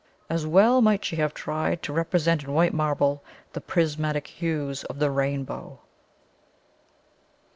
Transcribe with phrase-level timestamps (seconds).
[0.31, 4.97] As well might she have tried to represent in white marble the prismatic hues of
[4.97, 5.77] the rainbow!"